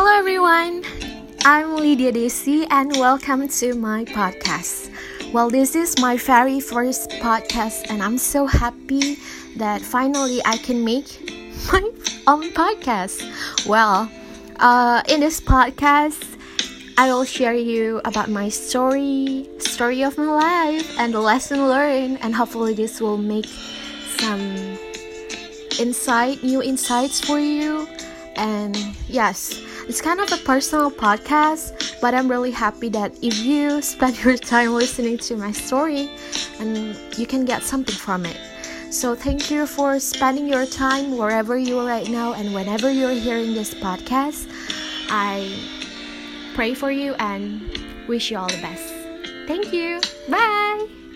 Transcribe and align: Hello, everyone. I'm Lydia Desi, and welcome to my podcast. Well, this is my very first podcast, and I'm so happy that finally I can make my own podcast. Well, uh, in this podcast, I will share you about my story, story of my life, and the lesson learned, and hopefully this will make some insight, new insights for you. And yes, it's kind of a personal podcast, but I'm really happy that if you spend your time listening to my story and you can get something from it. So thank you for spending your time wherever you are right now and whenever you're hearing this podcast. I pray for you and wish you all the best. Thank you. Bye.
Hello, 0.00 0.16
everyone. 0.16 0.84
I'm 1.44 1.74
Lydia 1.74 2.12
Desi, 2.12 2.68
and 2.70 2.92
welcome 2.98 3.48
to 3.48 3.74
my 3.74 4.04
podcast. 4.04 4.94
Well, 5.32 5.50
this 5.50 5.74
is 5.74 5.98
my 5.98 6.16
very 6.16 6.60
first 6.60 7.10
podcast, 7.18 7.90
and 7.90 8.00
I'm 8.00 8.16
so 8.16 8.46
happy 8.46 9.18
that 9.56 9.82
finally 9.82 10.40
I 10.44 10.56
can 10.58 10.84
make 10.84 11.18
my 11.72 11.82
own 12.28 12.54
podcast. 12.54 13.26
Well, 13.66 14.08
uh, 14.60 15.02
in 15.08 15.18
this 15.18 15.40
podcast, 15.40 16.22
I 16.96 17.12
will 17.12 17.24
share 17.24 17.54
you 17.54 18.00
about 18.04 18.30
my 18.30 18.50
story, 18.50 19.50
story 19.58 20.04
of 20.04 20.16
my 20.16 20.30
life, 20.30 20.96
and 20.96 21.12
the 21.12 21.20
lesson 21.20 21.66
learned, 21.66 22.18
and 22.22 22.36
hopefully 22.36 22.72
this 22.72 23.00
will 23.00 23.18
make 23.18 23.50
some 24.20 24.78
insight, 25.80 26.44
new 26.44 26.62
insights 26.62 27.18
for 27.20 27.40
you. 27.40 27.88
And 28.36 28.78
yes, 29.08 29.60
it's 29.88 30.00
kind 30.02 30.20
of 30.20 30.30
a 30.32 30.36
personal 30.38 30.90
podcast, 30.90 31.98
but 32.00 32.14
I'm 32.14 32.28
really 32.28 32.50
happy 32.50 32.88
that 32.90 33.12
if 33.22 33.38
you 33.38 33.80
spend 33.82 34.22
your 34.22 34.36
time 34.36 34.74
listening 34.74 35.18
to 35.18 35.36
my 35.36 35.50
story 35.52 36.10
and 36.60 36.94
you 37.16 37.26
can 37.26 37.44
get 37.44 37.62
something 37.62 37.94
from 37.94 38.26
it. 38.26 38.36
So 38.90 39.14
thank 39.14 39.50
you 39.50 39.66
for 39.66 39.98
spending 39.98 40.46
your 40.46 40.66
time 40.66 41.16
wherever 41.16 41.56
you 41.58 41.78
are 41.78 41.86
right 41.86 42.08
now 42.08 42.34
and 42.34 42.54
whenever 42.54 42.90
you're 42.90 43.12
hearing 43.12 43.54
this 43.54 43.74
podcast. 43.74 44.48
I 45.10 45.58
pray 46.54 46.74
for 46.74 46.90
you 46.90 47.14
and 47.14 47.60
wish 48.08 48.30
you 48.30 48.38
all 48.38 48.48
the 48.48 48.60
best. 48.60 48.92
Thank 49.46 49.72
you. 49.72 50.00
Bye. 50.28 51.07